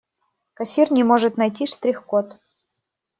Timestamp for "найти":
1.37-1.67